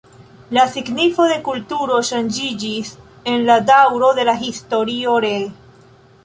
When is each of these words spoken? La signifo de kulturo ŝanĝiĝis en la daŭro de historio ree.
La 0.57 0.61
signifo 0.75 1.27
de 1.31 1.35
kulturo 1.49 1.97
ŝanĝiĝis 2.09 2.89
en 3.35 3.45
la 3.51 3.59
daŭro 3.69 4.11
de 4.21 4.27
historio 4.41 5.21
ree. 5.29 5.45